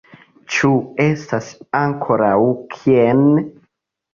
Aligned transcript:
Ĉu 0.53 0.69
estas 1.03 1.51
ankoraŭ 1.81 2.35
kien? 2.73 3.25